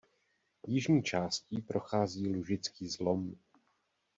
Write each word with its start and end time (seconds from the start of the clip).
Jižní 0.67 1.03
částí 1.03 1.61
prochází 1.61 2.33
Lužický 2.35 2.87
zlom. 2.87 3.35